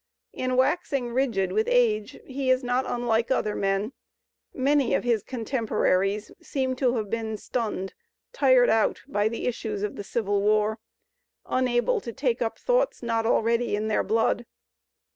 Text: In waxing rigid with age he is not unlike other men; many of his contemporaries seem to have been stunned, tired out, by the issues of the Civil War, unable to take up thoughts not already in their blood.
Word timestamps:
In 0.33 0.57
waxing 0.57 1.13
rigid 1.13 1.51
with 1.51 1.67
age 1.69 2.19
he 2.25 2.49
is 2.49 2.63
not 2.63 2.85
unlike 2.87 3.29
other 3.29 3.53
men; 3.55 3.93
many 4.51 4.95
of 4.95 5.03
his 5.03 5.21
contemporaries 5.21 6.31
seem 6.41 6.75
to 6.77 6.95
have 6.95 7.07
been 7.11 7.37
stunned, 7.37 7.93
tired 8.33 8.71
out, 8.71 9.03
by 9.07 9.27
the 9.29 9.45
issues 9.45 9.83
of 9.83 9.97
the 9.97 10.03
Civil 10.03 10.41
War, 10.41 10.79
unable 11.45 12.01
to 12.01 12.11
take 12.11 12.41
up 12.41 12.57
thoughts 12.57 13.03
not 13.03 13.27
already 13.27 13.75
in 13.75 13.89
their 13.89 14.01
blood. 14.03 14.47